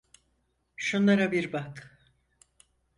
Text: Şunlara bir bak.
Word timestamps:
Şunlara 0.75 1.31
bir 1.31 1.53
bak. 1.53 1.97